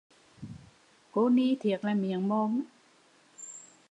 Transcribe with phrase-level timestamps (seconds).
[1.11, 2.63] Cô ni thiệt là miệng mồm